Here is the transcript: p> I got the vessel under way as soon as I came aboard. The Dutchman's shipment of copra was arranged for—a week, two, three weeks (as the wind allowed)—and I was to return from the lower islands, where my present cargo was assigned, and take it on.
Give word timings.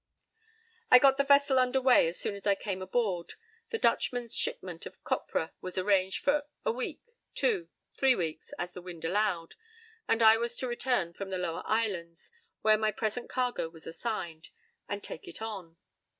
p> 0.01 0.45
I 0.93 0.97
got 0.97 1.17
the 1.17 1.23
vessel 1.23 1.59
under 1.59 1.79
way 1.79 2.07
as 2.07 2.19
soon 2.19 2.33
as 2.33 2.47
I 2.47 2.55
came 2.55 2.81
aboard. 2.81 3.35
The 3.69 3.77
Dutchman's 3.77 4.35
shipment 4.35 4.87
of 4.87 5.03
copra 5.03 5.51
was 5.61 5.77
arranged 5.77 6.23
for—a 6.23 6.71
week, 6.71 7.03
two, 7.35 7.69
three 7.93 8.15
weeks 8.15 8.51
(as 8.57 8.73
the 8.73 8.81
wind 8.81 9.05
allowed)—and 9.05 10.23
I 10.23 10.37
was 10.37 10.55
to 10.57 10.67
return 10.67 11.13
from 11.13 11.29
the 11.29 11.37
lower 11.37 11.61
islands, 11.67 12.31
where 12.63 12.79
my 12.79 12.89
present 12.91 13.29
cargo 13.29 13.69
was 13.69 13.85
assigned, 13.85 14.49
and 14.89 15.03
take 15.03 15.27
it 15.27 15.39
on. 15.39 15.77